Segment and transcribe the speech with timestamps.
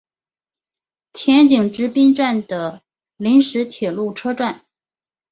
[1.13, 2.81] 田井之滨站的
[3.17, 4.65] 临时铁路车站。